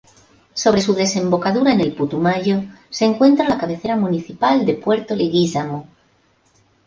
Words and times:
Sobre 0.55 0.81
su 0.81 0.95
desembocadura 0.95 1.73
en 1.73 1.79
el 1.79 1.93
Putumayo 1.93 2.63
se 2.89 3.05
encuentra 3.05 3.47
la 3.47 3.59
cabecera 3.59 3.95
municipal 3.95 4.65
de 4.65 4.73
Puerto 4.73 5.15
Leguízamo. 5.15 5.87